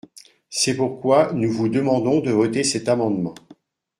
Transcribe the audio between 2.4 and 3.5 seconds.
cet amendement.